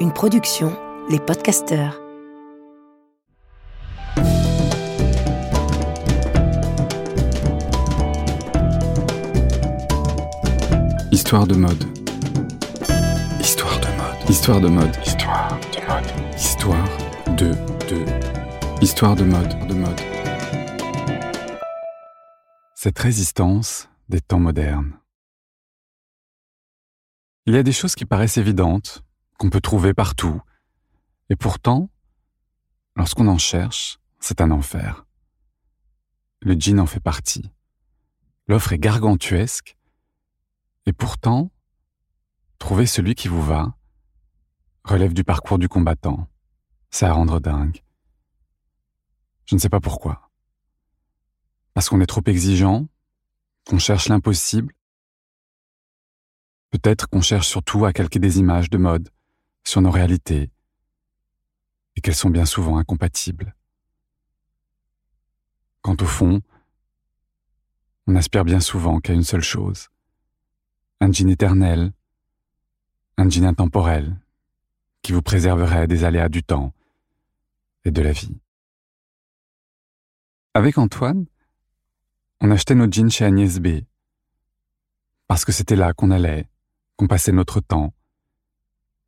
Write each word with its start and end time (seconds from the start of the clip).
Une 0.00 0.12
production, 0.14 0.70
les 1.08 1.18
podcasteurs. 1.18 1.98
Histoire 11.10 11.46
de 11.46 11.54
mode. 11.54 11.84
Histoire 13.40 13.80
de 13.80 13.86
mode. 13.86 14.28
Histoire 14.28 14.60
de 14.60 14.68
mode. 14.68 14.96
Histoire 15.06 15.58
de 15.72 15.80
mode. 15.88 16.06
Histoire 16.36 16.88
de 17.28 17.54
de. 17.88 18.04
Histoire 18.82 19.16
de 19.16 19.24
mode. 19.24 19.68
De 19.68 19.74
mode. 19.74 20.00
Cette 22.74 22.98
résistance 22.98 23.88
des 24.10 24.20
temps 24.20 24.38
modernes. 24.38 24.97
Il 27.48 27.54
y 27.54 27.56
a 27.56 27.62
des 27.62 27.72
choses 27.72 27.94
qui 27.94 28.04
paraissent 28.04 28.36
évidentes, 28.36 29.02
qu'on 29.38 29.48
peut 29.48 29.62
trouver 29.62 29.94
partout, 29.94 30.42
et 31.30 31.34
pourtant, 31.34 31.88
lorsqu'on 32.94 33.26
en 33.26 33.38
cherche, 33.38 33.98
c'est 34.20 34.42
un 34.42 34.50
enfer. 34.50 35.06
Le 36.42 36.60
jean 36.60 36.78
en 36.78 36.84
fait 36.84 37.00
partie. 37.00 37.50
L'offre 38.48 38.74
est 38.74 38.78
gargantuesque, 38.78 39.78
et 40.84 40.92
pourtant, 40.92 41.50
trouver 42.58 42.84
celui 42.84 43.14
qui 43.14 43.28
vous 43.28 43.42
va 43.42 43.78
relève 44.84 45.14
du 45.14 45.24
parcours 45.24 45.56
du 45.58 45.70
combattant. 45.70 46.28
C'est 46.90 47.06
à 47.06 47.14
rendre 47.14 47.40
dingue. 47.40 47.82
Je 49.46 49.54
ne 49.54 49.58
sais 49.58 49.70
pas 49.70 49.80
pourquoi. 49.80 50.30
Parce 51.72 51.88
qu'on 51.88 52.02
est 52.02 52.06
trop 52.06 52.24
exigeant, 52.26 52.88
qu'on 53.66 53.78
cherche 53.78 54.10
l'impossible. 54.10 54.74
Peut-être 56.70 57.08
qu'on 57.08 57.20
cherche 57.22 57.48
surtout 57.48 57.84
à 57.84 57.92
calquer 57.92 58.18
des 58.18 58.38
images 58.38 58.70
de 58.70 58.78
mode 58.78 59.08
sur 59.64 59.80
nos 59.80 59.90
réalités 59.90 60.50
et 61.96 62.00
qu'elles 62.00 62.14
sont 62.14 62.30
bien 62.30 62.44
souvent 62.44 62.78
incompatibles. 62.78 63.54
Quant 65.82 65.96
au 66.00 66.06
fond, 66.06 66.40
on 68.06 68.16
aspire 68.16 68.44
bien 68.44 68.60
souvent 68.60 69.00
qu'à 69.00 69.12
une 69.12 69.22
seule 69.22 69.42
chose. 69.42 69.88
Un 71.00 71.12
jean 71.12 71.30
éternel, 71.30 71.92
un 73.16 73.28
jean 73.28 73.44
intemporel, 73.44 74.16
qui 75.02 75.12
vous 75.12 75.22
préserverait 75.22 75.86
des 75.86 76.04
aléas 76.04 76.28
du 76.28 76.42
temps 76.42 76.72
et 77.84 77.90
de 77.90 78.02
la 78.02 78.12
vie. 78.12 78.36
Avec 80.54 80.78
Antoine, 80.78 81.26
on 82.40 82.50
achetait 82.50 82.74
nos 82.74 82.90
jeans 82.90 83.10
chez 83.10 83.24
Agnès 83.24 83.58
B. 83.58 83.80
Parce 85.26 85.44
que 85.44 85.52
c'était 85.52 85.76
là 85.76 85.92
qu'on 85.92 86.10
allait, 86.10 86.47
qu'on 86.98 87.06
passait 87.06 87.32
notre 87.32 87.60
temps, 87.60 87.94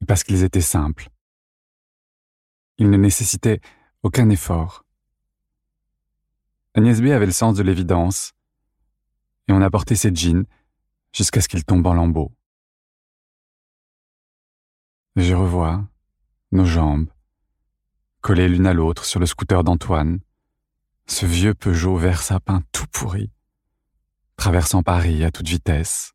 et 0.00 0.06
parce 0.06 0.22
qu'ils 0.22 0.44
étaient 0.44 0.60
simples. 0.60 1.10
Ils 2.78 2.88
ne 2.88 2.96
nécessitaient 2.96 3.60
aucun 4.02 4.30
effort. 4.30 4.86
Agnès 6.74 7.02
B 7.02 7.06
avait 7.06 7.26
le 7.26 7.32
sens 7.32 7.56
de 7.56 7.64
l'évidence, 7.64 8.32
et 9.48 9.52
on 9.52 9.60
apportait 9.60 9.96
ses 9.96 10.14
jeans 10.14 10.46
jusqu'à 11.12 11.40
ce 11.40 11.48
qu'ils 11.48 11.64
tombent 11.64 11.88
en 11.88 11.94
lambeaux. 11.94 12.32
Je 15.16 15.34
revois 15.34 15.84
nos 16.52 16.64
jambes, 16.64 17.10
collées 18.20 18.48
l'une 18.48 18.66
à 18.66 18.72
l'autre 18.72 19.04
sur 19.04 19.18
le 19.18 19.26
scooter 19.26 19.64
d'Antoine, 19.64 20.20
ce 21.06 21.26
vieux 21.26 21.54
Peugeot 21.54 21.96
vert 21.96 22.22
sapin 22.22 22.62
tout 22.70 22.86
pourri, 22.86 23.32
traversant 24.36 24.84
Paris 24.84 25.24
à 25.24 25.32
toute 25.32 25.48
vitesse. 25.48 26.14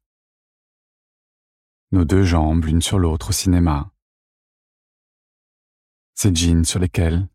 Nos 1.91 2.03
deux 2.03 2.23
jambes 2.23 2.65
l'une 2.65 2.81
sur 2.81 2.97
l'autre 2.97 3.29
au 3.29 3.31
cinéma. 3.31 3.91
Ces 6.15 6.33
jeans 6.33 6.65
sur 6.65 6.79
lesquels 6.79 7.27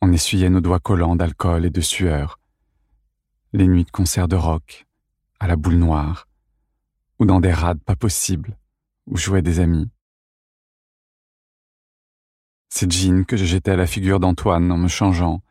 on 0.00 0.12
essuyait 0.12 0.50
nos 0.50 0.60
doigts 0.60 0.80
collants 0.80 1.16
d'alcool 1.16 1.64
et 1.64 1.70
de 1.70 1.80
sueur, 1.80 2.38
les 3.52 3.66
nuits 3.66 3.84
de 3.84 3.90
concert 3.90 4.28
de 4.28 4.36
rock, 4.36 4.86
à 5.40 5.46
la 5.46 5.56
boule 5.56 5.74
noire, 5.74 6.28
ou 7.18 7.26
dans 7.26 7.40
des 7.40 7.52
rades 7.52 7.82
pas 7.82 7.96
possibles, 7.96 8.56
où 9.06 9.16
jouaient 9.16 9.42
des 9.42 9.58
amis. 9.58 9.90
Ces 12.68 12.88
jeans 12.88 13.26
que 13.26 13.36
je 13.36 13.44
jetais 13.44 13.72
à 13.72 13.76
la 13.76 13.86
figure 13.86 14.20
d'Antoine 14.20 14.70
en 14.70 14.78
me 14.78 14.88
changeant, 14.88 15.42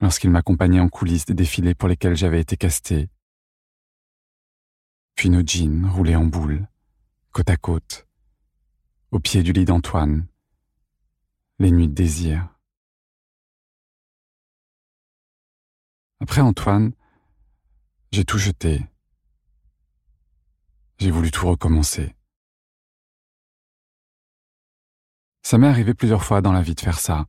lorsqu'il 0.00 0.30
m'accompagnait 0.30 0.80
en 0.80 0.88
coulisses 0.88 1.26
des 1.26 1.34
défilés 1.34 1.74
pour 1.74 1.88
lesquels 1.88 2.16
j'avais 2.16 2.40
été 2.40 2.56
casté. 2.56 3.10
Puis 5.14 5.28
nos 5.28 5.46
jeans 5.46 5.86
roulés 5.86 6.16
en 6.16 6.24
boule, 6.24 6.66
côte 7.32 7.50
à 7.50 7.56
côte, 7.56 8.06
au 9.10 9.20
pied 9.20 9.42
du 9.42 9.52
lit 9.52 9.64
d'Antoine, 9.64 10.26
les 11.58 11.70
nuits 11.70 11.88
de 11.88 11.94
désir. 11.94 12.48
Après 16.20 16.40
Antoine, 16.40 16.92
j'ai 18.10 18.24
tout 18.24 18.38
jeté. 18.38 18.86
J'ai 20.98 21.10
voulu 21.10 21.30
tout 21.30 21.46
recommencer. 21.46 22.14
Ça 25.42 25.58
m'est 25.58 25.68
arrivé 25.68 25.94
plusieurs 25.94 26.24
fois 26.24 26.42
dans 26.42 26.52
la 26.52 26.62
vie 26.62 26.74
de 26.74 26.80
faire 26.80 26.98
ça, 26.98 27.26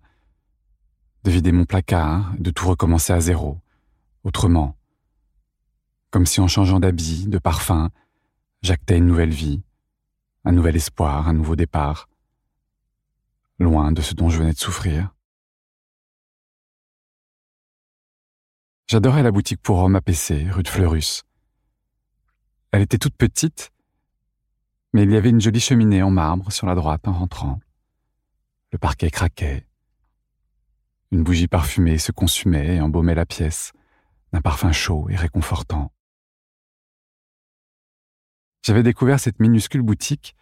de 1.23 1.31
vider 1.31 1.51
mon 1.51 1.65
placard 1.65 2.33
de 2.37 2.51
tout 2.51 2.67
recommencer 2.67 3.13
à 3.13 3.19
zéro, 3.19 3.59
autrement. 4.23 4.75
Comme 6.09 6.25
si 6.25 6.41
en 6.41 6.47
changeant 6.47 6.79
d'habit, 6.79 7.27
de 7.27 7.37
parfum, 7.37 7.91
j'actais 8.61 8.97
une 8.97 9.05
nouvelle 9.05 9.33
vie, 9.33 9.61
un 10.45 10.51
nouvel 10.51 10.75
espoir, 10.75 11.27
un 11.27 11.33
nouveau 11.33 11.55
départ, 11.55 12.07
loin 13.59 13.91
de 13.91 14.01
ce 14.01 14.13
dont 14.13 14.29
je 14.29 14.39
venais 14.39 14.53
de 14.53 14.57
souffrir. 14.57 15.13
J'adorais 18.87 19.23
la 19.23 19.31
boutique 19.31 19.61
pour 19.61 19.79
hommes 19.79 19.95
APC, 19.95 20.49
rue 20.51 20.63
de 20.63 20.67
Fleurus. 20.67 21.23
Elle 22.71 22.81
était 22.81 22.97
toute 22.97 23.15
petite, 23.15 23.71
mais 24.93 25.03
il 25.03 25.11
y 25.11 25.17
avait 25.17 25.29
une 25.29 25.41
jolie 25.41 25.59
cheminée 25.59 26.01
en 26.01 26.09
marbre 26.09 26.51
sur 26.51 26.67
la 26.67 26.75
droite 26.75 27.07
en 27.07 27.13
rentrant. 27.13 27.59
Le 28.71 28.77
parquet 28.77 29.09
craquait, 29.09 29.67
une 31.11 31.23
bougie 31.23 31.47
parfumée 31.47 31.97
se 31.97 32.11
consumait 32.11 32.75
et 32.75 32.81
embaumait 32.81 33.15
la 33.15 33.25
pièce 33.25 33.71
d'un 34.31 34.41
parfum 34.41 34.71
chaud 34.71 35.07
et 35.09 35.15
réconfortant. 35.15 35.91
J'avais 38.69 38.83
découvert 38.83 39.19
cette 39.19 39.39
minuscule 39.39 39.81
boutique 39.81 40.35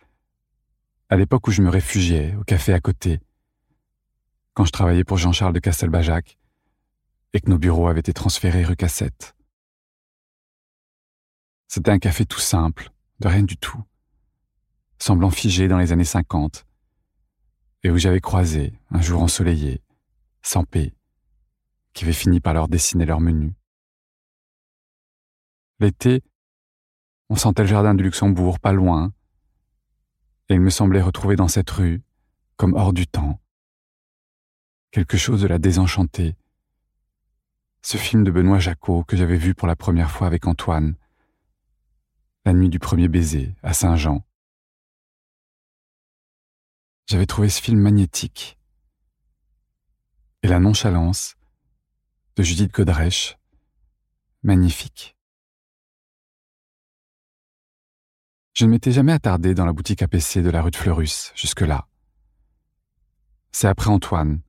à 1.08 1.16
l'époque 1.16 1.48
où 1.48 1.52
je 1.52 1.62
me 1.62 1.70
réfugiais 1.70 2.36
au 2.36 2.44
café 2.44 2.74
à 2.74 2.82
côté, 2.82 3.22
quand 4.54 4.66
je 4.66 4.74
travaillais 4.74 5.06
pour 5.06 5.16
Jean-Charles 5.16 5.54
de 5.54 5.62
Castelbajac 5.62 6.38
et 7.32 7.40
que 7.40 7.50
nos 7.50 7.58
bureaux 7.58 7.88
avaient 7.88 8.02
été 8.02 8.12
transférés 8.12 8.66
rue 8.66 8.76
Cassette. 8.76 9.34
C'était 11.70 11.92
un 11.92 12.00
café 12.00 12.26
tout 12.26 12.42
simple, 12.42 12.92
de 13.22 13.30
rien 13.30 13.44
du 13.44 13.56
tout, 13.56 13.82
semblant 15.00 15.30
figé 15.30 15.70
dans 15.70 15.78
les 15.78 15.94
années 15.94 16.04
cinquante, 16.04 16.66
et 17.84 17.92
où 17.92 17.98
j'avais 17.98 18.20
croisé, 18.20 18.74
un 18.90 19.00
jour 19.00 19.22
ensoleillé, 19.22 19.82
sans 20.42 20.66
paix, 20.66 20.94
qui 21.94 22.04
avaient 22.04 22.12
fini 22.12 22.42
par 22.42 22.54
leur 22.54 22.68
dessiner 22.68 23.06
leur 23.06 23.22
menu. 23.22 23.54
L'été, 25.80 26.24
on 27.30 27.36
sentait 27.36 27.64
le 27.64 27.68
jardin 27.68 27.94
du 27.94 28.04
Luxembourg 28.04 28.60
pas 28.60 28.72
loin, 28.72 29.14
et 30.50 30.54
il 30.54 30.62
me 30.62 30.70
semblait 30.70 31.02
retrouver 31.02 31.36
dans 31.36 31.48
cette 31.48 31.70
rue, 31.70 32.02
comme 32.56 32.74
hors 32.74 32.94
du 32.94 33.06
temps, 33.08 33.42
quelque 34.92 35.18
chose 35.18 35.42
de 35.42 35.48
la 35.48 35.60
désenchantée. 35.60 36.36
Ce 37.82 37.98
film 37.98 38.24
de 38.24 38.32
Benoît 38.32 38.60
Jacot 38.60 39.04
que 39.04 39.18
j'avais 39.18 39.38
vu 39.38 39.56
pour 39.56 39.68
la 39.68 39.76
première 39.76 40.12
fois 40.12 40.28
avec 40.28 40.48
Antoine, 40.48 40.96
la 42.46 42.54
nuit 42.54 42.70
du 42.70 42.80
premier 42.80 43.10
baiser 43.10 43.56
à 43.62 43.74
Saint-Jean. 43.74 44.26
J'avais 47.08 47.26
trouvé 47.26 47.50
ce 47.50 47.62
film 47.62 47.80
magnétique, 47.80 48.58
et 50.44 50.48
la 50.48 50.60
nonchalance 50.60 51.36
de 52.38 52.44
Judith 52.44 52.72
Godrèche, 52.72 53.38
magnifique. 54.44 55.17
Je 58.58 58.66
ne 58.66 58.72
m'étais 58.72 58.92
jamais 58.92 59.12
attardé 59.12 59.54
dans 59.54 59.68
la 59.68 59.72
boutique 59.72 60.02
APC 60.02 60.40
de 60.42 60.50
la 60.50 60.64
rue 60.64 60.72
de 60.72 60.76
Fleurus 60.76 61.32
jusque-là. 61.36 61.88
C'est 63.52 63.68
après 63.68 63.92
Antoine, 63.92 64.42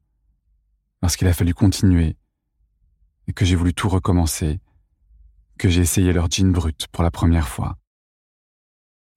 lorsqu'il 1.02 1.28
a 1.28 1.34
fallu 1.34 1.52
continuer 1.52 2.16
et 3.26 3.34
que 3.34 3.44
j'ai 3.44 3.54
voulu 3.54 3.74
tout 3.74 3.90
recommencer, 3.90 4.60
que 5.58 5.68
j'ai 5.68 5.82
essayé 5.82 6.14
leur 6.14 6.30
jean 6.30 6.50
brut 6.50 6.86
pour 6.90 7.04
la 7.04 7.10
première 7.10 7.48
fois. 7.48 7.76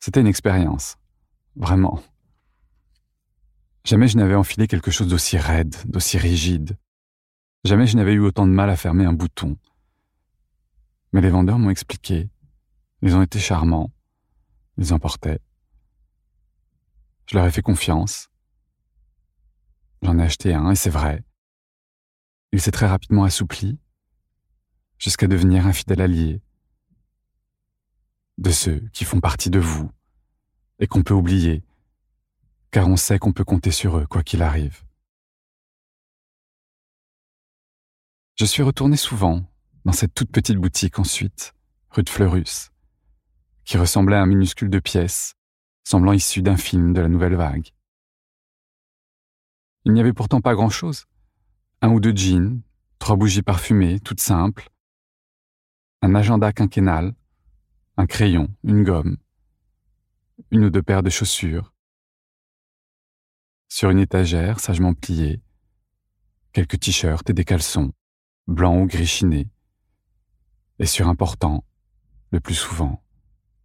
C'était 0.02 0.20
une 0.20 0.28
expérience, 0.28 0.98
vraiment. 1.56 2.04
Jamais 3.86 4.10
je 4.10 4.18
n'avais 4.18 4.36
enfilé 4.36 4.68
quelque 4.68 4.92
chose 4.92 5.08
d'aussi 5.08 5.38
raide, 5.38 5.78
d'aussi 5.86 6.18
rigide. 6.18 6.78
Jamais 7.64 7.88
je 7.88 7.96
n'avais 7.96 8.12
eu 8.12 8.20
autant 8.20 8.46
de 8.46 8.52
mal 8.52 8.70
à 8.70 8.76
fermer 8.76 9.06
un 9.06 9.14
bouton. 9.14 9.56
Mais 11.14 11.22
les 11.22 11.30
vendeurs 11.30 11.60
m'ont 11.60 11.70
expliqué. 11.70 12.30
Ils 13.02 13.16
ont 13.16 13.22
été 13.22 13.40
charmants. 13.40 13.90
Ils 14.78 14.94
en 14.94 15.00
portaient. 15.00 15.40
Je 17.28 17.38
leur 17.38 17.46
ai 17.46 17.52
fait 17.52 17.62
confiance. 17.62 18.30
J'en 20.02 20.18
ai 20.20 20.24
acheté 20.24 20.54
un, 20.54 20.72
et 20.72 20.76
c'est 20.76 20.90
vrai. 20.90 21.24
Il 22.52 22.62
s'est 22.62 22.72
très 22.72 22.88
rapidement 22.88 23.24
assoupli, 23.24 23.80
jusqu'à 24.98 25.28
devenir 25.28 25.66
un 25.66 25.74
fidèle 25.74 26.02
allié 26.02 26.42
de 28.38 28.52
ceux 28.52 28.80
qui 28.94 29.06
font 29.06 29.20
partie 29.20 29.50
de 29.50 29.60
vous 29.60 29.92
et 30.80 30.88
qu'on 30.88 31.04
peut 31.04 31.14
oublier, 31.14 31.64
car 32.72 32.88
on 32.88 32.98
sait 32.98 33.20
qu'on 33.20 33.34
peut 33.34 33.44
compter 33.44 33.72
sur 33.72 33.98
eux 33.98 34.08
quoi 34.08 34.24
qu'il 34.24 34.42
arrive. 34.42 34.84
Je 38.36 38.46
suis 38.46 38.64
retourné 38.64 38.98
souvent 38.98 39.46
dans 39.86 39.92
cette 39.92 40.14
toute 40.14 40.32
petite 40.32 40.58
boutique 40.58 40.98
ensuite, 40.98 41.54
rue 41.92 42.04
de 42.04 42.10
Fleurus, 42.10 42.71
qui 43.64 43.78
ressemblait 43.78 44.16
à 44.16 44.22
un 44.22 44.26
minuscule 44.26 44.70
de 44.70 44.80
pièces, 44.80 45.36
semblant 45.84 46.14
issu 46.14 46.42
d'un 46.42 46.58
film 46.58 46.94
de 46.94 47.02
la 47.02 47.08
nouvelle 47.08 47.36
vague. 47.36 47.70
Il 49.86 49.94
n'y 49.94 50.00
avait 50.00 50.14
pourtant 50.14 50.42
pas 50.42 50.54
grand-chose. 50.54 51.06
Un 51.82 51.90
ou 51.90 52.00
deux 52.00 52.16
jeans, 52.16 52.62
trois 53.00 53.16
bougies 53.16 53.42
parfumées, 53.42 54.00
toutes 54.00 54.22
simples, 54.22 54.70
un 56.04 56.16
agenda 56.16 56.52
quinquennal, 56.52 57.14
un 57.98 58.06
crayon, 58.06 58.48
une 58.64 58.84
gomme, 58.84 59.18
une 60.52 60.66
ou 60.66 60.70
deux 60.70 60.84
paires 60.84 61.04
de 61.04 61.10
chaussures. 61.10 61.74
Sur 63.70 63.90
une 63.90 64.00
étagère 64.00 64.60
sagement 64.60 64.94
pliée, 64.94 65.42
quelques 66.54 66.80
t-shirts 66.80 67.30
et 67.30 67.34
des 67.34 67.46
caleçons, 67.46 67.94
blancs 68.48 68.84
ou 68.84 68.88
gris 68.88 69.08
chinés. 69.08 69.50
Et 70.80 70.86
sur 70.86 71.08
un 71.08 71.16
portant, 71.16 71.64
le 72.32 72.40
plus 72.40 72.56
souvent, 72.56 73.04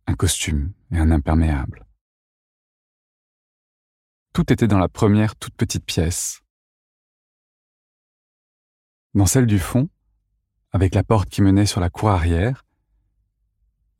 un 0.07 0.15
costume 0.15 0.73
et 0.91 0.99
un 0.99 1.11
imperméable. 1.11 1.87
Tout 4.33 4.53
était 4.53 4.69
dans 4.69 4.79
la 4.79 4.89
première 4.89 5.37
toute 5.37 5.55
petite 5.55 5.85
pièce. 5.85 6.43
Dans 9.15 9.27
celle 9.27 9.47
du 9.47 9.59
fond, 9.59 9.89
avec 10.73 10.95
la 10.95 11.03
porte 11.03 11.29
qui 11.29 11.43
menait 11.43 11.67
sur 11.67 11.81
la 11.81 11.91
cour 11.91 12.11
arrière, 12.11 12.65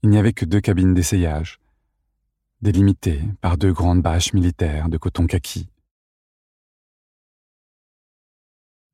il 0.03 0.11
n'y 0.11 0.19
avait 0.19 0.33
que 0.33 0.45
deux 0.45 0.61
cabines 0.61 0.95
d'essayage, 0.95 1.59
délimitées 2.61 3.23
par 3.41 3.57
deux 3.57 3.73
grandes 3.73 4.03
bâches 4.03 4.33
militaires 4.35 4.89
de 4.89 4.99
coton 4.99 5.27
kaki. 5.27 5.71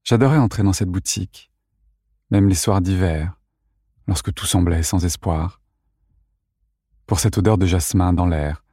J'adorais 0.05 0.38
entrer 0.38 0.62
dans 0.62 0.73
cette 0.73 0.88
boutique, 0.88 1.50
même 2.31 2.49
les 2.49 2.55
soirs 2.55 2.81
d'hiver, 2.81 3.38
lorsque 4.06 4.32
tout 4.32 4.47
semblait 4.47 4.82
sans 4.82 5.05
espoir, 5.05 5.62
pour 7.12 7.20
cette 7.20 7.37
odeur 7.37 7.59
de 7.59 7.67
jasmin 7.67 8.14
dans 8.14 8.25
l'air, 8.25 8.64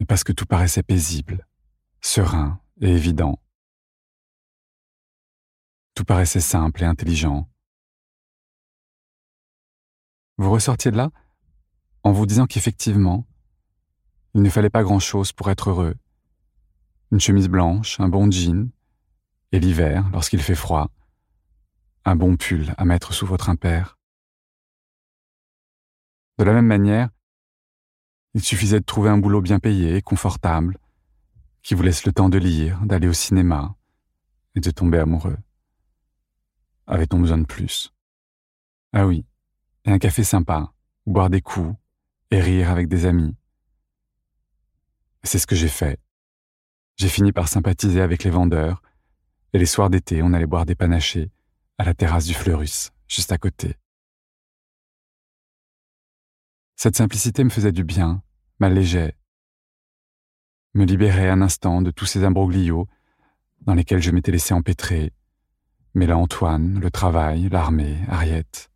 et 0.00 0.04
parce 0.04 0.24
que 0.24 0.32
tout 0.32 0.44
paraissait 0.44 0.82
paisible, 0.82 1.46
serein 2.00 2.60
et 2.80 2.88
évident. 2.88 3.40
Tout 5.94 6.04
paraissait 6.04 6.40
simple 6.40 6.82
et 6.82 6.86
intelligent. 6.86 7.48
Vous 10.36 10.50
ressortiez 10.50 10.90
de 10.90 10.96
là 10.96 11.12
en 12.02 12.10
vous 12.10 12.26
disant 12.26 12.46
qu'effectivement, 12.46 13.24
il 14.34 14.42
ne 14.42 14.50
fallait 14.50 14.68
pas 14.68 14.82
grand-chose 14.82 15.30
pour 15.30 15.48
être 15.48 15.70
heureux. 15.70 15.94
Une 17.12 17.20
chemise 17.20 17.48
blanche, 17.48 18.00
un 18.00 18.08
bon 18.08 18.28
jean, 18.32 18.68
et 19.52 19.60
l'hiver, 19.60 20.10
lorsqu'il 20.12 20.42
fait 20.42 20.56
froid, 20.56 20.90
un 22.04 22.16
bon 22.16 22.36
pull 22.36 22.74
à 22.76 22.84
mettre 22.84 23.14
sous 23.14 23.26
votre 23.26 23.48
impair. 23.48 23.99
De 26.40 26.44
la 26.46 26.54
même 26.54 26.68
manière, 26.68 27.10
il 28.32 28.42
suffisait 28.42 28.80
de 28.80 28.84
trouver 28.86 29.10
un 29.10 29.18
boulot 29.18 29.42
bien 29.42 29.58
payé, 29.58 30.00
confortable, 30.00 30.78
qui 31.62 31.74
vous 31.74 31.82
laisse 31.82 32.06
le 32.06 32.14
temps 32.14 32.30
de 32.30 32.38
lire, 32.38 32.80
d'aller 32.86 33.08
au 33.08 33.12
cinéma 33.12 33.76
et 34.54 34.60
de 34.60 34.70
tomber 34.70 34.96
amoureux. 34.96 35.36
Avait-on 36.86 37.20
besoin 37.20 37.36
de 37.36 37.44
plus? 37.44 37.92
Ah 38.94 39.06
oui, 39.06 39.26
et 39.84 39.90
un 39.92 39.98
café 39.98 40.24
sympa, 40.24 40.72
boire 41.04 41.28
des 41.28 41.42
coups 41.42 41.76
et 42.30 42.40
rire 42.40 42.70
avec 42.70 42.88
des 42.88 43.04
amis. 43.04 43.36
C'est 45.22 45.38
ce 45.38 45.46
que 45.46 45.56
j'ai 45.56 45.68
fait. 45.68 46.00
J'ai 46.96 47.10
fini 47.10 47.32
par 47.32 47.48
sympathiser 47.48 48.00
avec 48.00 48.24
les 48.24 48.30
vendeurs, 48.30 48.80
et 49.52 49.58
les 49.58 49.66
soirs 49.66 49.90
d'été, 49.90 50.22
on 50.22 50.32
allait 50.32 50.46
boire 50.46 50.64
des 50.64 50.74
panachés 50.74 51.30
à 51.76 51.84
la 51.84 51.92
terrasse 51.92 52.24
du 52.24 52.32
Fleurus, 52.32 52.92
juste 53.08 53.30
à 53.30 53.36
côté. 53.36 53.76
Cette 56.82 56.96
simplicité 56.96 57.44
me 57.44 57.50
faisait 57.50 57.72
du 57.72 57.84
bien, 57.84 58.22
m'allégeait, 58.58 59.14
me 60.72 60.86
libérait 60.86 61.28
un 61.28 61.42
instant 61.42 61.82
de 61.82 61.90
tous 61.90 62.06
ces 62.06 62.24
imbroglios 62.24 62.88
dans 63.60 63.74
lesquels 63.74 64.00
je 64.00 64.10
m'étais 64.10 64.32
laissé 64.32 64.54
empêtrer, 64.54 65.12
mêlant 65.92 66.22
Antoine, 66.22 66.80
le 66.80 66.90
travail, 66.90 67.50
l'armée, 67.50 67.98
Ariette. 68.08 68.70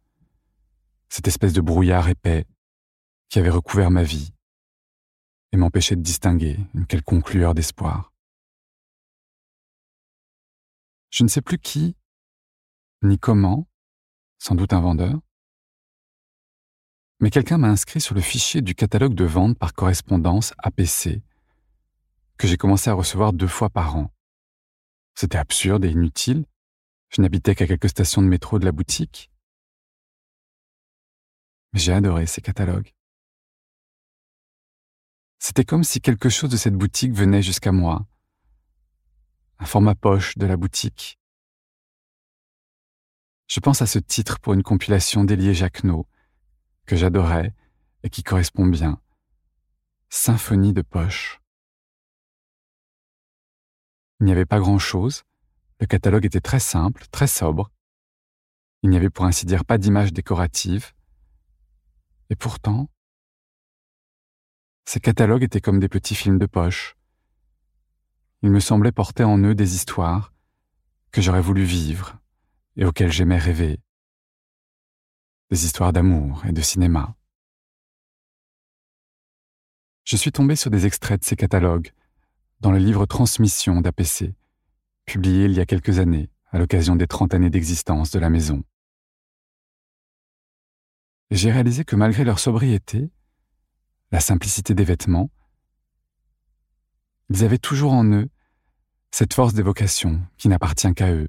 Cette 1.09 1.29
espèce 1.29 1.55
de 1.55 1.63
brouillard 1.63 2.11
épais 2.11 2.45
qui 3.31 3.39
avait 3.39 3.49
recouvert 3.49 3.91
ma 3.91 4.03
vie 4.03 4.35
et 5.53 5.57
m'empêchait 5.57 5.97
de 5.97 6.03
distinguer 6.03 6.59
une 6.75 6.85
quelconque 6.85 7.33
lueur 7.33 7.55
d'espoir. 7.55 8.13
Je 11.09 11.23
ne 11.23 11.29
sais 11.29 11.41
plus 11.41 11.59
qui 11.59 11.97
ni 13.01 13.19
comment, 13.19 13.67
sans 14.37 14.57
doute 14.57 14.75
un 14.75 14.81
vendeur. 14.81 15.23
Mais 17.25 17.31
quelqu'un 17.31 17.57
m'a 17.57 17.71
inscrit 17.71 18.03
sur 18.03 18.15
le 18.15 18.21
fichier 18.21 18.61
du 18.61 18.75
catalogue 18.75 19.15
de 19.15 19.25
vente 19.25 19.57
par 19.57 19.73
correspondance 19.73 20.53
APC, 20.59 21.23
que 22.37 22.47
j'ai 22.47 22.59
commencé 22.59 22.91
à 22.91 22.93
recevoir 22.93 23.33
deux 23.33 23.47
fois 23.47 23.71
par 23.71 23.97
an. 23.97 24.13
C'était 25.15 25.39
absurde 25.39 25.87
et 25.87 25.91
inutile. 25.91 26.45
Je 27.09 27.23
n'habitais 27.23 27.55
qu'à 27.55 27.67
quelques 27.67 27.89
stations 27.89 28.21
de 28.21 28.27
métro 28.27 28.59
de 28.59 28.67
la 28.67 28.73
boutique. 28.73 29.31
Mais 31.73 31.81
j'ai 31.81 31.95
adoré 31.95 32.27
ces 32.27 32.43
catalogues. 32.43 32.93
C'était 35.39 35.65
comme 35.65 35.83
si 35.83 36.03
quelque 36.03 36.29
chose 36.29 36.51
de 36.51 36.59
cette 36.59 36.77
boutique 36.77 37.15
venait 37.15 37.41
jusqu'à 37.41 37.73
moi. 37.73 38.07
Un 39.61 39.65
format 39.65 39.95
poche 39.95 40.37
de 40.37 40.45
la 40.45 40.59
boutique, 40.59 41.19
je 43.47 43.61
pense 43.61 43.81
à 43.81 43.87
ce 43.87 43.99
titre 43.99 44.41
pour 44.41 44.53
une 44.53 44.63
compilation 44.63 45.25
d'Élie 45.25 45.55
Jacquenot, 45.55 46.07
que 46.87 46.97
j'adorais 46.97 47.55
et 48.03 48.11
qui 48.11 48.23
correspond 48.23 48.67
bien. 48.67 49.01
Symphonie 50.09 50.73
de 50.73 50.83
poche. 50.83 51.41
Il 54.21 54.27
n'y 54.27 54.33
avait 54.33 54.47
pas 54.47 54.61
grand-chose, 54.61 55.25
le 55.81 55.87
catalogue 55.87 56.25
était 56.25 56.41
très 56.41 56.61
simple, 56.61 57.05
très 57.11 57.27
sobre. 57.27 57.71
Il 58.83 58.91
n'y 58.91 58.97
avait 58.97 59.11
pour 59.11 59.25
ainsi 59.25 59.47
dire 59.47 59.65
pas 59.65 59.79
d'image 59.79 60.13
décorative. 60.13 60.93
Et 62.31 62.37
pourtant, 62.37 62.89
ces 64.85 65.01
catalogues 65.01 65.43
étaient 65.43 65.61
comme 65.61 65.81
des 65.81 65.89
petits 65.89 66.15
films 66.15 66.39
de 66.39 66.47
poche. 66.47 66.97
Ils 68.43 68.51
me 68.51 68.61
semblaient 68.61 68.93
porter 68.93 69.25
en 69.25 69.39
eux 69.39 69.55
des 69.55 69.75
histoires 69.75 70.33
que 71.11 71.23
j'aurais 71.23 71.41
voulu 71.41 71.65
vivre 71.65 72.19
et 72.77 72.85
auxquelles 72.85 73.13
j'aimais 73.13 73.39
rêver. 73.39 73.81
Des 75.55 75.67
histoires 75.67 75.93
d'amour 75.93 76.45
et 76.47 76.53
de 76.53 76.61
cinéma. 76.61 77.15
Je 80.03 80.17
suis 80.17 80.33
tombé 80.33 80.57
sur 80.57 80.69
des 80.69 80.85
extraits 80.85 81.21
de 81.21 81.25
ces 81.25 81.37
catalogues 81.37 81.93
dans 82.59 82.73
le 82.73 82.79
livre 82.79 83.07
Transmission 83.07 83.81
d'APC, 83.81 84.35
publié 85.05 85.45
il 85.45 85.53
y 85.53 85.61
a 85.61 85.65
quelques 85.65 86.01
années 86.01 86.29
à 86.51 86.59
l'occasion 86.59 86.97
des 86.97 87.07
30 87.07 87.35
années 87.35 87.51
d'existence 87.51 88.11
de 88.11 88.19
la 88.19 88.31
maison. 88.31 88.65
J'ai 91.31 91.53
réalisé 91.53 91.85
que 91.85 91.95
malgré 91.95 92.25
leur 92.25 92.41
sobriété, 92.41 93.13
la 94.11 94.19
simplicité 94.19 94.75
des 94.75 94.83
vêtements, 94.83 95.31
ils 97.31 97.45
avaient 97.45 97.59
toujours 97.59 97.93
en 97.93 98.05
eux 98.07 98.29
cette 99.13 99.35
force 99.35 99.55
d'évocation 99.55 100.21
qui 100.37 100.49
n'appartient 100.49 100.93
qu'à 100.95 101.13
eux. 101.13 101.29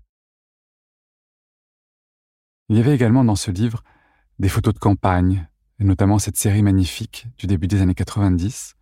Il 2.69 2.77
y 2.77 2.79
avait 2.79 2.95
également 2.95 3.23
dans 3.23 3.35
ce 3.35 3.51
livre 3.51 3.83
des 4.39 4.49
photos 4.49 4.73
de 4.73 4.79
campagne, 4.79 5.47
et 5.79 5.83
notamment 5.83 6.19
cette 6.19 6.37
série 6.37 6.63
magnifique 6.63 7.27
du 7.37 7.47
début 7.47 7.67
des 7.67 7.81
années 7.81 7.95
90, 7.95 8.75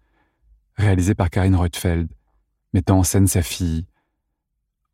réalisée 0.75 1.15
par 1.15 1.29
Karine 1.29 1.55
Reutfeld, 1.55 2.12
mettant 2.74 3.00
en 3.00 3.03
scène 3.03 3.27
sa 3.27 3.41
fille, 3.41 3.86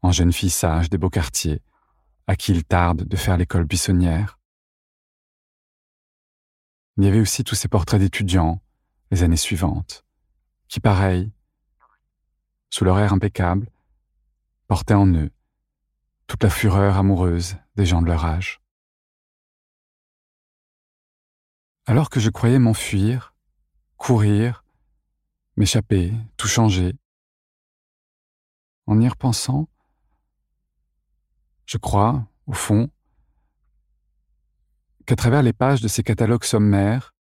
en 0.02 0.12
jeune 0.12 0.34
fille 0.34 0.50
sage 0.50 0.90
des 0.90 0.98
beaux 0.98 1.10
quartiers, 1.10 1.62
à 2.28 2.36
qui 2.36 2.52
il 2.52 2.64
tarde 2.64 3.04
de 3.04 3.18
faire 3.18 3.38
l'école 3.38 3.66
buissonnière. 3.66 4.40
Il 6.98 7.06
y 7.06 7.08
avait 7.08 7.22
aussi 7.22 7.44
tous 7.44 7.56
ces 7.56 7.68
portraits 7.68 8.00
d'étudiants, 8.00 8.62
les 9.12 9.24
années 9.24 9.38
suivantes, 9.38 10.06
qui, 10.68 10.80
pareil, 10.80 11.32
sous 12.70 12.84
leur 12.84 13.00
air 13.00 13.14
impeccable, 13.14 13.70
portaient 14.68 14.94
en 14.94 15.08
eux 15.08 15.32
toute 16.28 16.44
la 16.44 16.50
fureur 16.50 16.98
amoureuse 16.98 17.58
des 17.76 17.86
gens 17.86 18.02
de 18.02 18.08
leur 18.08 18.24
âge. 18.24 18.62
Alors 21.90 22.12
que 22.12 22.20
je 22.20 22.30
croyais 22.30 22.60
m'enfuir, 22.60 23.34
courir, 23.98 24.64
m'échapper, 25.58 26.14
tout 26.38 26.48
changer. 26.48 26.94
En 28.86 29.02
y 29.02 29.10
repensant, 29.10 29.68
je 31.66 31.80
crois, 31.80 32.28
au 32.46 32.54
fond, 32.54 32.92
qu'à 35.08 35.16
travers 35.16 35.42
les 35.42 35.52
pages 35.52 35.82
de 35.82 35.88
ces 35.88 36.04
catalogues 36.04 36.44
sommaires, 36.44 37.16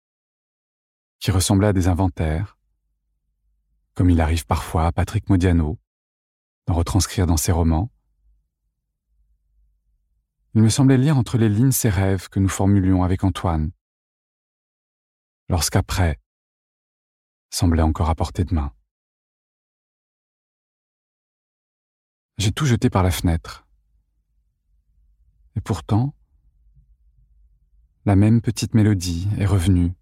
qui 1.19 1.29
ressemblaient 1.29 1.67
à 1.67 1.74
des 1.74 1.88
inventaires, 1.88 2.57
comme 3.93 4.10
il 4.10 4.19
arrive 4.19 4.48
parfois 4.48 4.88
à 4.88 4.91
Patrick 4.91 5.29
Modiano 5.29 5.77
d'en 6.65 6.74
retranscrire 6.74 7.27
dans 7.27 7.38
ses 7.38 7.51
romans, 7.51 7.91
il 10.55 10.63
me 10.63 10.69
semblait 10.69 10.98
lire 10.98 11.19
entre 11.19 11.38
les 11.38 11.50
lignes 11.50 11.72
ces 11.72 11.89
rêves 11.89 12.29
que 12.29 12.39
nous 12.39 12.50
formulions 12.50 13.03
avec 13.03 13.24
Antoine, 13.24 13.69
lorsqu'après 15.49 16.19
semblait 17.49 17.81
encore 17.81 18.09
à 18.09 18.15
portée 18.15 18.43
de 18.43 18.53
main. 18.53 18.73
J'ai 22.37 22.51
tout 22.51 22.65
jeté 22.65 22.89
par 22.89 23.03
la 23.03 23.11
fenêtre. 23.11 23.65
Et 25.55 25.61
pourtant, 25.61 26.13
la 28.05 28.15
même 28.15 28.41
petite 28.41 28.73
mélodie 28.73 29.27
est 29.37 29.45
revenue. 29.45 29.93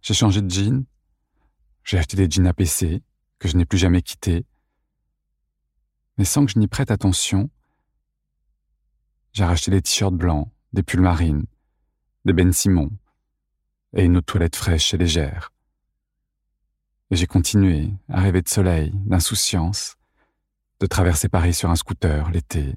J'ai 0.00 0.14
changé 0.14 0.40
de 0.40 0.50
jean, 0.50 0.86
j'ai 1.84 1.98
acheté 1.98 2.16
des 2.16 2.30
jeans 2.30 2.46
APC 2.46 3.02
que 3.38 3.48
je 3.48 3.56
n'ai 3.56 3.66
plus 3.66 3.78
jamais 3.78 4.02
quittés, 4.02 4.46
mais 6.16 6.24
sans 6.24 6.46
que 6.46 6.52
je 6.52 6.58
n'y 6.58 6.68
prête 6.68 6.90
attention, 6.90 7.50
j'ai 9.32 9.44
racheté 9.44 9.70
des 9.70 9.82
t-shirts 9.82 10.14
blancs, 10.14 10.50
des 10.72 10.82
pulls 10.82 11.00
marines, 11.00 11.46
des 12.24 12.32
Ben 12.32 12.52
Simon 12.52 12.90
et 13.94 14.04
une 14.04 14.16
eau 14.16 14.20
toilette 14.20 14.56
fraîche 14.56 14.94
et 14.94 14.98
légère. 14.98 15.52
Et 17.10 17.16
j'ai 17.16 17.26
continué 17.26 17.90
à 18.08 18.20
rêver 18.20 18.42
de 18.42 18.48
soleil, 18.48 18.92
d'insouciance, 18.94 19.96
de 20.80 20.86
traverser 20.86 21.28
Paris 21.28 21.54
sur 21.54 21.70
un 21.70 21.76
scooter 21.76 22.30
l'été, 22.30 22.76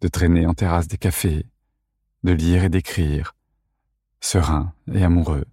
de 0.00 0.08
traîner 0.08 0.46
en 0.46 0.54
terrasse 0.54 0.88
des 0.88 0.98
cafés, 0.98 1.46
de 2.24 2.32
lire 2.32 2.64
et 2.64 2.68
d'écrire, 2.68 3.34
serein 4.20 4.74
et 4.92 5.04
amoureux. 5.04 5.44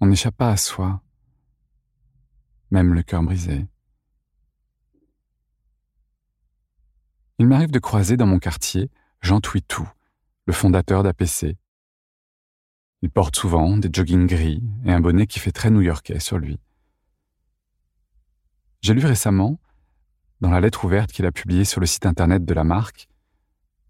On 0.00 0.06
n'échappe 0.06 0.36
pas 0.36 0.50
à 0.50 0.56
soi, 0.56 1.02
même 2.70 2.94
le 2.94 3.02
cœur 3.02 3.22
brisé. 3.22 3.66
Il 7.38 7.46
m'arrive 7.46 7.70
de 7.70 7.78
croiser 7.78 8.16
dans 8.16 8.26
mon 8.26 8.38
quartier 8.38 8.90
Jean 9.20 9.40
Twitou, 9.40 9.88
le 10.46 10.52
fondateur 10.52 11.02
d'APC, 11.02 11.56
il 13.02 13.10
porte 13.10 13.36
souvent 13.36 13.76
des 13.76 13.88
joggings 13.92 14.26
gris 14.26 14.62
et 14.84 14.92
un 14.92 15.00
bonnet 15.00 15.26
qui 15.26 15.38
fait 15.38 15.52
très 15.52 15.70
new-yorkais 15.70 16.20
sur 16.20 16.38
lui. 16.38 16.58
J'ai 18.82 18.94
lu 18.94 19.04
récemment, 19.04 19.58
dans 20.40 20.50
la 20.50 20.60
lettre 20.60 20.84
ouverte 20.84 21.12
qu'il 21.12 21.26
a 21.26 21.32
publiée 21.32 21.64
sur 21.64 21.80
le 21.80 21.86
site 21.86 22.06
internet 22.06 22.44
de 22.44 22.54
la 22.54 22.64
marque, 22.64 23.08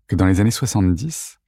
que 0.07 0.17
dans 0.17 0.27
les 0.27 0.41
années 0.41 0.51
70, 0.51 1.39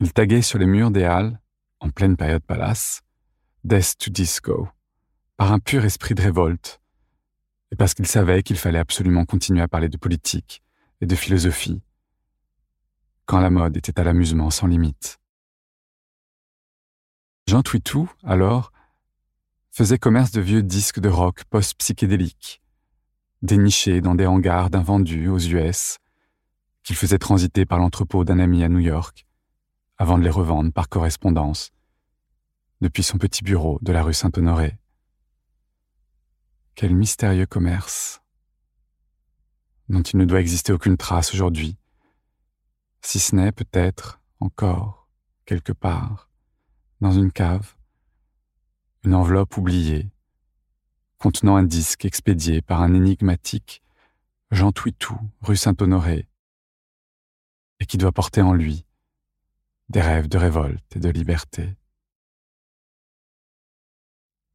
il 0.00 0.12
taguait 0.12 0.42
sur 0.42 0.58
les 0.58 0.66
murs 0.66 0.90
des 0.90 1.04
halles, 1.04 1.40
en 1.80 1.90
pleine 1.90 2.16
période 2.16 2.42
palace, 2.42 3.02
Death 3.64 3.96
to 3.98 4.10
Disco, 4.10 4.68
par 5.36 5.52
un 5.52 5.58
pur 5.58 5.84
esprit 5.84 6.14
de 6.14 6.22
révolte, 6.22 6.80
et 7.70 7.76
parce 7.76 7.94
qu'il 7.94 8.06
savait 8.06 8.42
qu'il 8.42 8.56
fallait 8.56 8.78
absolument 8.78 9.24
continuer 9.24 9.60
à 9.60 9.68
parler 9.68 9.88
de 9.88 9.96
politique 9.96 10.62
et 11.00 11.06
de 11.06 11.14
philosophie, 11.14 11.82
quand 13.28 13.40
la 13.40 13.50
mode 13.50 13.76
était 13.76 14.00
à 14.00 14.04
l'amusement 14.04 14.48
sans 14.48 14.66
limite. 14.66 15.20
Jean 17.46 17.62
Twitou, 17.62 18.10
alors, 18.24 18.72
faisait 19.70 19.98
commerce 19.98 20.30
de 20.30 20.40
vieux 20.40 20.62
disques 20.62 20.98
de 20.98 21.10
rock 21.10 21.44
post-psychédéliques, 21.44 22.62
dénichés 23.42 24.00
dans 24.00 24.14
des 24.14 24.24
hangars 24.24 24.70
d'invendus 24.70 25.28
aux 25.28 25.38
US, 25.38 25.98
qu'il 26.82 26.96
faisait 26.96 27.18
transiter 27.18 27.66
par 27.66 27.78
l'entrepôt 27.78 28.24
d'un 28.24 28.38
ami 28.38 28.64
à 28.64 28.70
New 28.70 28.78
York, 28.78 29.26
avant 29.98 30.16
de 30.16 30.24
les 30.24 30.30
revendre 30.30 30.72
par 30.72 30.88
correspondance, 30.88 31.70
depuis 32.80 33.02
son 33.02 33.18
petit 33.18 33.44
bureau 33.44 33.78
de 33.82 33.92
la 33.92 34.02
rue 34.02 34.14
Saint-Honoré. 34.14 34.78
Quel 36.76 36.94
mystérieux 36.94 37.46
commerce, 37.46 38.22
dont 39.90 40.02
il 40.02 40.16
ne 40.16 40.24
doit 40.24 40.40
exister 40.40 40.72
aucune 40.72 40.96
trace 40.96 41.34
aujourd'hui, 41.34 41.76
si 43.00 43.18
ce 43.18 43.34
n'est 43.34 43.52
peut-être 43.52 44.20
encore 44.40 45.08
quelque 45.44 45.72
part 45.72 46.28
dans 47.00 47.12
une 47.12 47.32
cave, 47.32 47.76
une 49.04 49.14
enveloppe 49.14 49.56
oubliée, 49.56 50.10
contenant 51.18 51.56
un 51.56 51.62
disque 51.62 52.04
expédié 52.04 52.62
par 52.62 52.82
un 52.82 52.94
énigmatique 52.94 53.82
Jean 54.50 54.72
Twitou, 54.72 55.18
rue 55.40 55.56
Saint-Honoré, 55.56 56.28
et 57.80 57.86
qui 57.86 57.98
doit 57.98 58.12
porter 58.12 58.42
en 58.42 58.52
lui 58.52 58.84
des 59.88 60.00
rêves 60.00 60.28
de 60.28 60.38
révolte 60.38 60.96
et 60.96 61.00
de 61.00 61.08
liberté. 61.08 61.76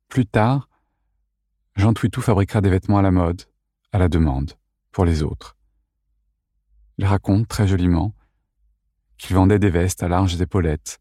Plus 0.09 0.25
tard, 0.25 0.69
Jean 1.75 1.93
Twitou 1.93 2.21
fabriquera 2.21 2.61
des 2.61 2.69
vêtements 2.69 2.99
à 2.99 3.01
la 3.01 3.11
mode, 3.11 3.43
à 3.91 3.97
la 3.97 4.09
demande, 4.09 4.53
pour 4.91 5.05
les 5.05 5.23
autres. 5.23 5.57
Il 6.97 7.05
raconte 7.05 7.47
très 7.47 7.67
joliment 7.67 8.13
qu'il 9.17 9.35
vendait 9.35 9.59
des 9.59 9.69
vestes 9.69 10.03
à 10.03 10.07
larges 10.07 10.39
épaulettes 10.41 10.99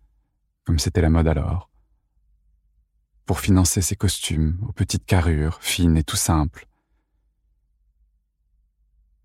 comme 0.65 0.79
c'était 0.79 1.01
la 1.01 1.11
mode 1.11 1.29
alors, 1.29 1.71
pour 3.27 3.41
financer 3.41 3.83
ses 3.83 3.97
costumes 3.97 4.59
aux 4.67 4.73
petites 4.73 5.05
carrures, 5.05 5.59
fines 5.61 5.97
et 5.97 6.05
tout 6.05 6.17
simples. 6.17 6.67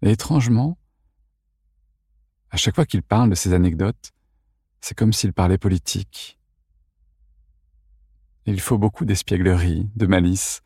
Et 0.01 0.12
étrangement, 0.12 0.77
à 2.50 2.58
chaque 2.58 2.75
fois 2.75 2.86
qu'il 2.86 3.03
parle 3.03 3.29
de 3.29 3.36
ces 3.36 3.53
anecdotes, 3.53 4.12
c'est 4.82 4.96
comme 4.96 5.13
s'il 5.13 5.34
parlait 5.34 5.58
politique. 5.58 6.39
il 8.46 8.62
faut 8.62 8.77
beaucoup 8.77 9.06
d'espièglerie, 9.06 9.89
de 9.96 10.06
malice, 10.06 10.62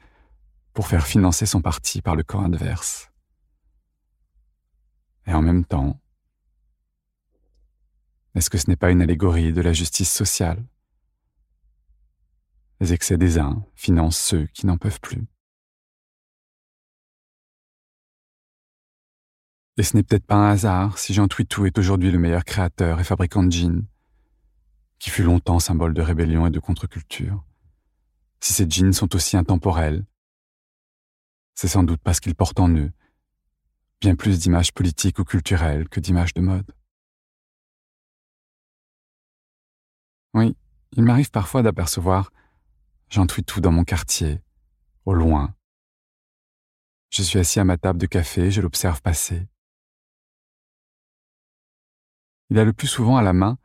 pour 0.73 0.87
faire 0.87 1.07
financer 1.07 1.45
son 1.45 1.61
parti 1.61 2.01
par 2.01 2.15
le 2.15 2.23
camp 2.23 2.43
adverse. 2.43 3.11
Et 5.25 5.33
en 5.33 5.41
même 5.41 5.65
temps, 5.65 6.00
est-ce 8.35 8.49
que 8.49 8.57
ce 8.57 8.69
n'est 8.69 8.75
pas 8.75 8.91
une 8.91 9.01
allégorie 9.01 9.53
de 9.53 9.61
la 9.61 9.73
justice 9.73 10.11
sociale? 10.11 10.63
Les 12.79 12.93
excès 12.93 13.17
des 13.17 13.37
uns 13.37 13.63
financent 13.75 14.19
ceux 14.19 14.47
qui 14.47 14.65
n'en 14.65 14.77
peuvent 14.77 14.99
plus. 15.01 15.25
Et 19.77 19.83
ce 19.83 19.95
n'est 19.95 20.03
peut-être 20.03 20.25
pas 20.25 20.35
un 20.35 20.51
hasard 20.51 20.97
si 20.97 21.13
Jean 21.13 21.27
Twitou 21.27 21.65
est 21.65 21.77
aujourd'hui 21.77 22.11
le 22.11 22.19
meilleur 22.19 22.43
créateur 22.43 22.99
et 22.99 23.03
fabricant 23.03 23.43
de 23.43 23.51
jeans, 23.51 23.85
qui 24.99 25.09
fut 25.09 25.23
longtemps 25.23 25.59
symbole 25.59 25.93
de 25.93 26.01
rébellion 26.01 26.45
et 26.45 26.51
de 26.51 26.59
contre-culture. 26.59 27.43
Si 28.39 28.53
ces 28.53 28.69
jeans 28.69 28.93
sont 28.93 29.15
aussi 29.15 29.37
intemporels, 29.37 30.05
c'est 31.55 31.67
sans 31.67 31.83
doute 31.83 32.01
parce 32.03 32.19
qu'ils 32.19 32.35
portent 32.35 32.59
en 32.59 32.69
eux 32.69 32.91
bien 34.01 34.15
plus 34.15 34.39
d'images 34.39 34.73
politiques 34.73 35.19
ou 35.19 35.23
culturelles 35.23 35.87
que 35.87 35.99
d'images 35.99 36.33
de 36.33 36.41
mode. 36.41 36.71
Oui, 40.33 40.55
il 40.93 41.03
m'arrive 41.03 41.31
parfois 41.31 41.61
d'apercevoir 41.61 42.31
Jean 43.09 43.27
tout 43.27 43.59
dans 43.59 43.71
mon 43.71 43.83
quartier, 43.83 44.41
au 45.05 45.13
loin. 45.13 45.53
Je 47.09 47.23
suis 47.23 47.39
assis 47.39 47.59
à 47.59 47.65
ma 47.65 47.77
table 47.77 47.99
de 47.99 48.05
café, 48.05 48.51
je 48.51 48.61
l'observe 48.61 49.01
passer. 49.01 49.47
Il 52.49 52.57
a 52.57 52.63
le 52.63 52.71
plus 52.71 52.87
souvent 52.87 53.17
à 53.17 53.21
la 53.21 53.33
main 53.33 53.57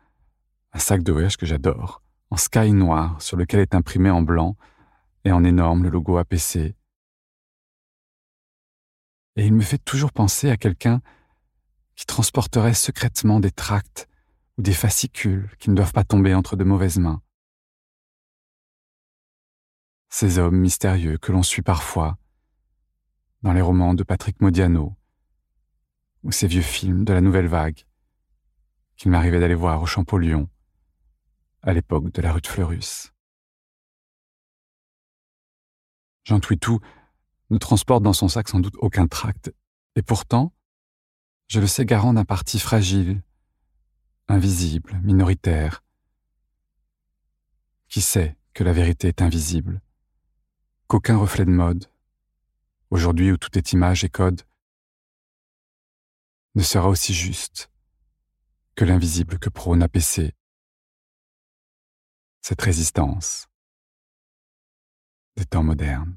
un 0.73 0.79
sac 0.79 1.03
de 1.03 1.13
voyage 1.13 1.37
que 1.37 1.47
j'adore, 1.47 2.03
en 2.31 2.37
sky 2.37 2.73
noir, 2.73 3.21
sur 3.23 3.37
lequel 3.37 3.61
est 3.61 3.75
imprimé 3.75 4.11
en 4.11 4.23
blanc 4.23 4.57
et 5.25 5.33
en 5.33 5.45
énorme 5.45 5.85
le 5.85 5.91
logo 5.91 6.19
APC. 6.19 6.75
Et 9.37 9.47
il 9.47 9.55
me 9.55 9.63
fait 9.63 9.79
toujours 9.79 10.13
penser 10.13 10.51
à 10.51 10.57
quelqu'un 10.57 11.01
qui 11.95 12.05
transporterait 12.07 12.75
secrètement 12.75 13.39
des 13.39 13.51
tracts 13.51 14.09
ou 14.59 14.63
des 14.63 14.73
fascicules 14.73 15.51
qui 15.59 15.71
ne 15.71 15.75
doivent 15.75 15.93
pas 15.93 16.05
tomber 16.05 16.35
entre 16.35 16.57
de 16.57 16.65
mauvaises 16.65 16.99
mains. 16.99 17.23
Ces 20.09 20.39
hommes 20.39 20.59
mystérieux 20.59 21.19
que 21.19 21.33
l'on 21.33 21.43
suit 21.43 21.63
parfois 21.63 22.19
dans 23.43 23.53
les 23.53 23.61
romans 23.61 23.95
de 23.95 24.03
Patrick 24.03 24.41
Modiano 24.41 24.97
ou 26.23 26.33
ces 26.33 26.47
vieux 26.47 26.63
films 26.63 27.05
de 27.05 27.13
la 27.13 27.21
nouvelle 27.21 27.49
vague 27.49 27.85
qu'il 28.97 29.11
m'arrivait 29.11 29.41
d'aller 29.41 29.55
voir 29.55 29.83
au 29.83 29.87
Champollion 29.87 30.49
à 31.63 31.73
l'époque 31.73 32.11
de 32.13 32.23
la 32.23 32.33
rue 32.33 32.41
de 32.41 32.47
Fleurus. 32.47 33.13
Jean 36.25 36.41
Twitou 36.41 36.81
ne 37.51 37.59
transporte 37.59 38.03
dans 38.03 38.13
son 38.13 38.29
sac 38.29 38.49
sans 38.49 38.61
doute 38.61 38.75
aucun 38.79 39.07
tract, 39.07 39.55
et 39.95 40.03
pourtant, 40.03 40.53
je 41.47 41.61
le 41.61 41.67
sais 41.67 41.85
garant 41.85 42.15
d'un 42.15 42.25
parti 42.25 42.59
fragile 42.59 43.23
invisible, 44.29 45.01
minoritaire. 45.03 45.83
qui 47.89 48.01
sait 48.01 48.37
que 48.53 48.65
la 48.65 48.73
vérité 48.73 49.09
est 49.09 49.23
invisible, 49.23 49.81
qu'aucun 50.89 51.17
reflet 51.17 51.45
de 51.45 51.51
mode, 51.51 51.87
aujourd'hui 52.91 53.31
où 53.31 53.37
tout 53.37 53.57
est 53.57 53.73
image 53.73 54.03
et 54.03 54.09
code, 54.09 54.43
ne 56.57 56.63
sera 56.63 56.89
aussi 56.89 57.15
juste 57.15 57.71
que 58.75 58.85
l'invisible 58.85 59.39
que 59.39 59.49
prône 59.51 59.83
APC, 59.83 60.33
cette 62.43 62.63
résistance 62.63 63.49
des 65.37 65.45
temps 65.45 65.63
modernes. 65.63 66.17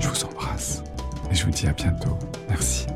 Je 0.00 0.08
vous 0.08 0.24
embrasse 0.24 0.82
et 1.30 1.34
je 1.34 1.44
vous 1.44 1.50
dis 1.50 1.66
à 1.66 1.72
bientôt. 1.72 2.18
Merci. 2.48 2.86